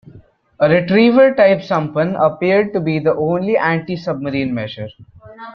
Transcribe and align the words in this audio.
A 0.59 0.67
retriever 0.67 1.35
type 1.35 1.59
sampan 1.61 2.15
appeared 2.15 2.73
to 2.73 2.79
be 2.79 2.97
the 2.97 3.13
only 3.13 3.53
antisubmarine 3.53 4.49
measure. 4.49 4.87